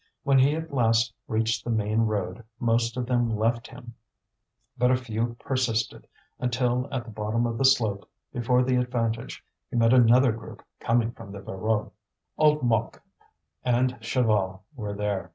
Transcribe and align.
When 0.23 0.39
he 0.39 0.55
at 0.55 0.73
last 0.73 1.13
reached 1.27 1.63
the 1.63 1.69
main 1.69 2.07
road 2.07 2.43
most 2.59 2.97
of 2.97 3.05
them 3.05 3.37
left 3.37 3.67
him; 3.67 3.93
but 4.75 4.89
a 4.89 4.95
few 4.97 5.35
persisted, 5.39 6.07
until 6.39 6.87
at 6.91 7.05
the 7.05 7.11
bottom 7.11 7.45
of 7.45 7.59
the 7.59 7.65
slope 7.65 8.09
before 8.33 8.63
the 8.63 8.77
Avantage 8.83 9.43
he 9.69 9.75
met 9.75 9.93
another 9.93 10.31
group 10.31 10.63
coming 10.79 11.11
from 11.11 11.31
the 11.31 11.39
Voreux. 11.41 11.91
Old 12.35 12.63
Mouque 12.63 12.99
and 13.63 13.91
Chaval 14.01 14.61
were 14.75 14.95
there. 14.95 15.29